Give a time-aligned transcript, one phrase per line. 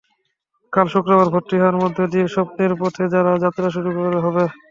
[0.73, 3.89] কাল শুক্রবার ভর্তি হওয়ার মধ্যে দিয়ে স্বপ্নের পথে তার যাত্রা শুরু
[4.25, 4.43] হবে।